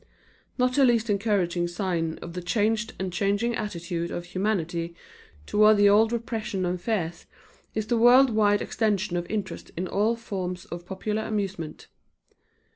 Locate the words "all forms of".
9.87-10.87